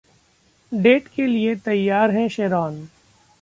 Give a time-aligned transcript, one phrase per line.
[0.71, 2.87] date के लिए तैयार हैं शेरॉन